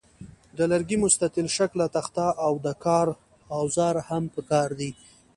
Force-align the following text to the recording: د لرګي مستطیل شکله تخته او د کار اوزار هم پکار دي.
د 0.57 0.59
لرګي 0.71 0.97
مستطیل 1.03 1.47
شکله 1.57 1.85
تخته 1.95 2.27
او 2.45 2.53
د 2.65 2.67
کار 2.85 3.07
اوزار 3.59 3.95
هم 4.09 4.23
پکار 4.35 4.69
دي. 4.79 4.91